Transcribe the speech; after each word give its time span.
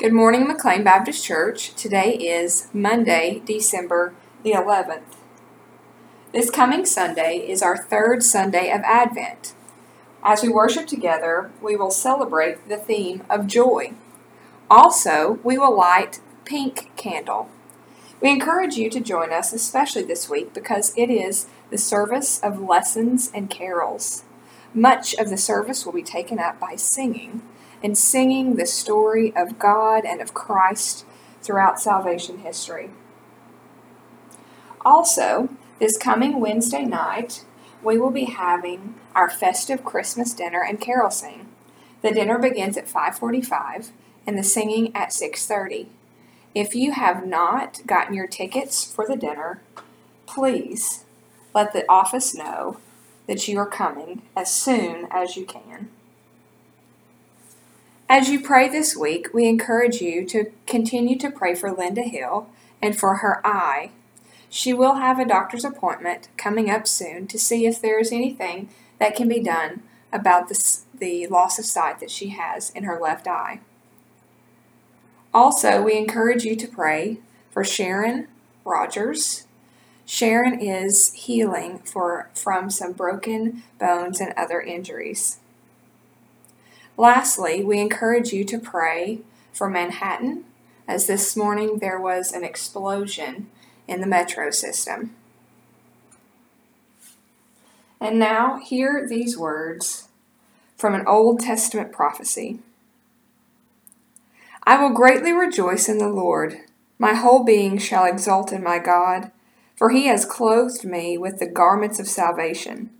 Good 0.00 0.14
morning, 0.14 0.48
McLean 0.48 0.82
Baptist 0.82 1.22
Church. 1.22 1.74
Today 1.74 2.14
is 2.14 2.68
Monday, 2.72 3.42
December 3.44 4.14
the 4.42 4.52
11th. 4.52 5.02
This 6.32 6.48
coming 6.48 6.86
Sunday 6.86 7.46
is 7.46 7.60
our 7.60 7.76
third 7.76 8.22
Sunday 8.22 8.70
of 8.70 8.80
Advent. 8.80 9.52
As 10.22 10.42
we 10.42 10.48
worship 10.48 10.86
together, 10.86 11.50
we 11.60 11.76
will 11.76 11.90
celebrate 11.90 12.66
the 12.66 12.78
theme 12.78 13.24
of 13.28 13.46
joy. 13.46 13.92
Also, 14.70 15.38
we 15.44 15.58
will 15.58 15.76
light 15.76 16.20
pink 16.46 16.90
candle. 16.96 17.50
We 18.22 18.30
encourage 18.30 18.76
you 18.76 18.88
to 18.88 19.00
join 19.00 19.34
us, 19.34 19.52
especially 19.52 20.04
this 20.04 20.30
week, 20.30 20.54
because 20.54 20.94
it 20.96 21.10
is 21.10 21.46
the 21.68 21.76
service 21.76 22.40
of 22.40 22.62
lessons 22.62 23.30
and 23.34 23.50
carols. 23.50 24.24
Much 24.72 25.14
of 25.16 25.28
the 25.28 25.36
service 25.36 25.84
will 25.84 25.92
be 25.92 26.02
taken 26.02 26.38
up 26.38 26.58
by 26.58 26.74
singing, 26.76 27.42
and 27.82 27.96
singing 27.96 28.56
the 28.56 28.66
story 28.66 29.34
of 29.34 29.58
God 29.58 30.04
and 30.04 30.20
of 30.20 30.34
Christ 30.34 31.04
throughout 31.42 31.80
salvation 31.80 32.38
history. 32.38 32.90
Also, 34.84 35.48
this 35.78 35.96
coming 35.96 36.40
Wednesday 36.40 36.84
night, 36.84 37.44
we 37.82 37.98
will 37.98 38.10
be 38.10 38.24
having 38.24 38.94
our 39.14 39.30
festive 39.30 39.84
Christmas 39.84 40.32
dinner 40.32 40.62
and 40.62 40.80
carol 40.80 41.10
sing. 41.10 41.48
The 42.02 42.12
dinner 42.12 42.38
begins 42.38 42.76
at 42.76 42.88
5:45 42.88 43.90
and 44.26 44.38
the 44.38 44.42
singing 44.42 44.94
at 44.94 45.12
6:30. 45.12 45.88
If 46.54 46.74
you 46.74 46.92
have 46.92 47.26
not 47.26 47.80
gotten 47.86 48.14
your 48.14 48.26
tickets 48.26 48.84
for 48.84 49.06
the 49.06 49.16
dinner, 49.16 49.62
please 50.26 51.04
let 51.54 51.72
the 51.72 51.88
office 51.88 52.34
know 52.34 52.78
that 53.26 53.46
you 53.48 53.58
are 53.58 53.66
coming 53.66 54.22
as 54.36 54.52
soon 54.52 55.06
as 55.10 55.36
you 55.36 55.44
can. 55.44 55.88
As 58.12 58.28
you 58.28 58.40
pray 58.40 58.68
this 58.68 58.96
week, 58.96 59.28
we 59.32 59.46
encourage 59.46 60.00
you 60.00 60.26
to 60.26 60.50
continue 60.66 61.16
to 61.16 61.30
pray 61.30 61.54
for 61.54 61.70
Linda 61.70 62.02
Hill 62.02 62.48
and 62.82 62.98
for 62.98 63.18
her 63.18 63.40
eye. 63.46 63.92
She 64.48 64.74
will 64.74 64.96
have 64.96 65.20
a 65.20 65.24
doctor's 65.24 65.64
appointment 65.64 66.26
coming 66.36 66.68
up 66.68 66.88
soon 66.88 67.28
to 67.28 67.38
see 67.38 67.66
if 67.66 67.80
there 67.80 68.00
is 68.00 68.10
anything 68.10 68.68
that 68.98 69.14
can 69.14 69.28
be 69.28 69.38
done 69.38 69.84
about 70.12 70.48
the, 70.48 70.78
the 70.92 71.28
loss 71.28 71.60
of 71.60 71.66
sight 71.66 72.00
that 72.00 72.10
she 72.10 72.30
has 72.30 72.70
in 72.70 72.82
her 72.82 72.98
left 73.00 73.28
eye. 73.28 73.60
Also, 75.32 75.80
we 75.80 75.96
encourage 75.96 76.42
you 76.42 76.56
to 76.56 76.66
pray 76.66 77.18
for 77.52 77.62
Sharon 77.62 78.26
Rogers. 78.64 79.46
Sharon 80.04 80.58
is 80.58 81.12
healing 81.12 81.78
for, 81.78 82.28
from 82.34 82.70
some 82.70 82.90
broken 82.90 83.62
bones 83.78 84.20
and 84.20 84.34
other 84.36 84.60
injuries. 84.60 85.38
Lastly, 87.00 87.64
we 87.64 87.80
encourage 87.80 88.30
you 88.30 88.44
to 88.44 88.58
pray 88.58 89.20
for 89.54 89.70
Manhattan, 89.70 90.44
as 90.86 91.06
this 91.06 91.34
morning 91.34 91.78
there 91.78 91.98
was 91.98 92.30
an 92.30 92.44
explosion 92.44 93.48
in 93.88 94.02
the 94.02 94.06
metro 94.06 94.50
system. 94.50 95.16
And 98.02 98.18
now, 98.18 98.58
hear 98.58 99.06
these 99.08 99.38
words 99.38 100.08
from 100.76 100.94
an 100.94 101.06
Old 101.06 101.40
Testament 101.40 101.90
prophecy 101.90 102.58
I 104.64 104.78
will 104.78 104.94
greatly 104.94 105.32
rejoice 105.32 105.88
in 105.88 105.96
the 105.96 106.06
Lord. 106.10 106.58
My 106.98 107.14
whole 107.14 107.44
being 107.44 107.78
shall 107.78 108.04
exult 108.04 108.52
in 108.52 108.62
my 108.62 108.78
God, 108.78 109.30
for 109.74 109.88
he 109.88 110.04
has 110.08 110.26
clothed 110.26 110.84
me 110.84 111.16
with 111.16 111.38
the 111.38 111.48
garments 111.48 111.98
of 111.98 112.08
salvation. 112.08 112.90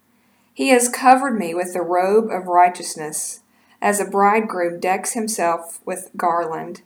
He 0.54 0.70
has 0.70 0.88
covered 0.88 1.38
me 1.38 1.52
with 1.52 1.74
the 1.74 1.82
robe 1.82 2.30
of 2.30 2.46
righteousness 2.46 3.40
as 3.82 4.00
a 4.00 4.04
bridegroom 4.04 4.80
decks 4.80 5.14
himself 5.14 5.80
with 5.84 6.10
garland, 6.16 6.82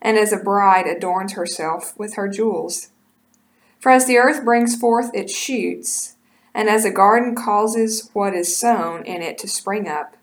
and 0.00 0.16
as 0.16 0.32
a 0.32 0.36
bride 0.36 0.86
adorns 0.86 1.32
herself 1.32 1.98
with 1.98 2.14
her 2.14 2.28
jewels. 2.28 2.88
For 3.80 3.90
as 3.90 4.06
the 4.06 4.18
earth 4.18 4.44
brings 4.44 4.76
forth 4.76 5.10
its 5.14 5.36
shoots, 5.36 6.16
and 6.54 6.68
as 6.68 6.84
a 6.84 6.90
garden 6.90 7.34
causes 7.34 8.10
what 8.12 8.34
is 8.34 8.56
sown 8.56 9.04
in 9.04 9.22
it 9.22 9.38
to 9.38 9.48
spring 9.48 9.88
up, 9.88 10.16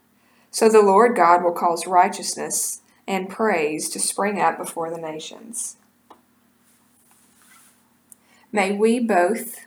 so 0.50 0.70
the 0.70 0.82
Lord 0.82 1.16
God 1.16 1.44
will 1.44 1.52
cause 1.52 1.88
righteousness 1.88 2.82
and 3.08 3.30
praise 3.30 3.90
to 3.90 4.00
spring 4.00 4.40
up 4.40 4.58
before 4.58 4.90
the 4.90 5.02
nations. 5.02 5.78
May 8.52 8.72
we 8.72 9.00
both 9.00 9.66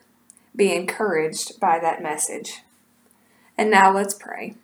be 0.54 0.72
encouraged 0.72 1.60
by 1.60 1.78
that 1.80 2.02
message. 2.02 2.62
And 3.58 3.70
now 3.70 3.92
let's 3.92 4.14
pray. 4.14 4.54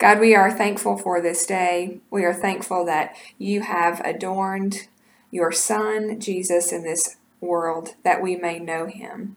God, 0.00 0.18
we 0.18 0.34
are 0.34 0.50
thankful 0.50 0.96
for 0.96 1.20
this 1.20 1.44
day. 1.44 1.98
We 2.10 2.24
are 2.24 2.32
thankful 2.32 2.86
that 2.86 3.14
you 3.36 3.60
have 3.60 4.00
adorned 4.00 4.88
your 5.30 5.52
Son, 5.52 6.18
Jesus, 6.18 6.72
in 6.72 6.84
this 6.84 7.16
world 7.42 7.96
that 8.02 8.22
we 8.22 8.34
may 8.34 8.58
know 8.58 8.86
him. 8.86 9.36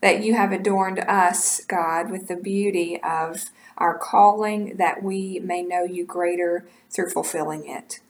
That 0.00 0.22
you 0.22 0.34
have 0.34 0.50
adorned 0.50 1.00
us, 1.00 1.62
God, 1.66 2.10
with 2.10 2.26
the 2.26 2.36
beauty 2.36 2.98
of 3.02 3.50
our 3.76 3.98
calling, 3.98 4.78
that 4.78 5.02
we 5.02 5.40
may 5.40 5.60
know 5.60 5.84
you 5.84 6.06
greater 6.06 6.66
through 6.88 7.10
fulfilling 7.10 7.68
it. 7.68 8.00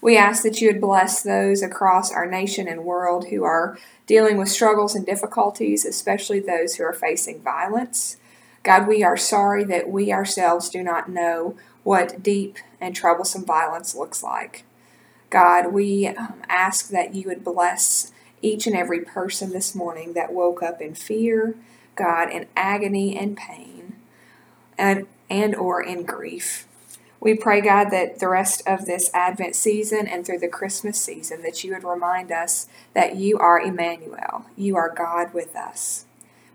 We 0.00 0.16
ask 0.16 0.44
that 0.44 0.60
you 0.60 0.68
would 0.68 0.80
bless 0.80 1.24
those 1.24 1.60
across 1.60 2.12
our 2.12 2.24
nation 2.24 2.68
and 2.68 2.84
world 2.84 3.30
who 3.30 3.42
are 3.42 3.76
dealing 4.06 4.36
with 4.36 4.48
struggles 4.48 4.94
and 4.94 5.04
difficulties, 5.04 5.84
especially 5.84 6.38
those 6.38 6.76
who 6.76 6.84
are 6.84 6.92
facing 6.92 7.40
violence 7.40 8.16
God, 8.62 8.86
we 8.86 9.02
are 9.02 9.16
sorry 9.16 9.64
that 9.64 9.88
we 9.88 10.12
ourselves 10.12 10.68
do 10.68 10.82
not 10.82 11.08
know 11.08 11.56
what 11.82 12.22
deep 12.22 12.58
and 12.80 12.94
troublesome 12.94 13.44
violence 13.44 13.94
looks 13.94 14.22
like. 14.22 14.64
God, 15.30 15.72
we 15.72 16.06
um, 16.06 16.42
ask 16.48 16.90
that 16.90 17.14
you 17.14 17.28
would 17.28 17.42
bless 17.42 18.12
each 18.40 18.66
and 18.66 18.76
every 18.76 19.00
person 19.00 19.50
this 19.50 19.74
morning 19.74 20.12
that 20.12 20.32
woke 20.32 20.62
up 20.62 20.80
in 20.80 20.94
fear, 20.94 21.56
God, 21.96 22.30
in 22.30 22.46
agony 22.56 23.16
and 23.16 23.36
pain, 23.36 23.96
and, 24.76 25.06
and 25.30 25.54
or 25.54 25.82
in 25.82 26.04
grief. 26.04 26.66
We 27.18 27.34
pray, 27.34 27.60
God, 27.60 27.90
that 27.90 28.18
the 28.18 28.28
rest 28.28 28.62
of 28.66 28.84
this 28.84 29.10
Advent 29.14 29.54
season 29.54 30.08
and 30.08 30.26
through 30.26 30.40
the 30.40 30.48
Christmas 30.48 31.00
season, 31.00 31.42
that 31.42 31.62
you 31.62 31.72
would 31.72 31.84
remind 31.84 32.32
us 32.32 32.66
that 32.94 33.14
you 33.14 33.38
are 33.38 33.60
Emmanuel. 33.60 34.46
You 34.56 34.76
are 34.76 34.92
God 34.92 35.32
with 35.32 35.54
us. 35.54 36.04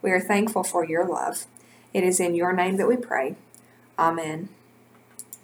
We 0.02 0.12
are 0.12 0.20
thankful 0.20 0.64
for 0.64 0.86
your 0.86 1.06
love. 1.06 1.46
It 1.94 2.04
is 2.04 2.20
in 2.20 2.36
your 2.36 2.54
name 2.54 2.78
that 2.78 2.88
we 2.88 2.98
pray. 2.98 3.36
Amen. 3.98 4.50